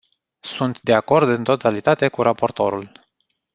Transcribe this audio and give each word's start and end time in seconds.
Sunt 0.39 0.81
de 0.81 0.93
acord 0.93 1.27
în 1.27 1.43
totalitate 1.43 2.07
cu 2.07 2.21
raportorul. 2.21 2.91